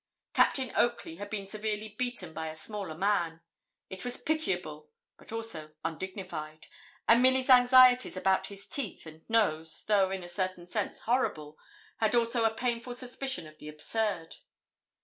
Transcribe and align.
Captain 0.33 0.71
Oakley 0.75 1.17
had 1.17 1.29
been 1.29 1.45
severely 1.45 1.89
beaten 1.89 2.33
by 2.33 2.47
a 2.47 2.55
smaller 2.55 2.95
man. 2.95 3.39
It 3.87 4.03
was 4.03 4.17
pitiable, 4.17 4.89
but 5.15 5.31
also 5.31 5.75
undignified; 5.85 6.65
and 7.07 7.21
Milly's 7.21 7.51
anxieties 7.51 8.17
about 8.17 8.47
his 8.47 8.65
teeth 8.67 9.05
and 9.05 9.21
nose, 9.29 9.83
though 9.83 10.09
in 10.09 10.23
a 10.23 10.27
certain 10.27 10.65
sense 10.65 11.01
horrible, 11.01 11.55
had 11.97 12.15
also 12.15 12.45
a 12.45 12.55
painful 12.55 12.95
suspicion 12.95 13.45
of 13.45 13.59
the 13.59 13.67
absurd. 13.69 14.37